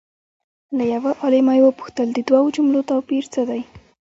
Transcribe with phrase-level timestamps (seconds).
[0.77, 3.61] له یو عالمه یې وپوښتل د دوو جملو توپیر څه دی؟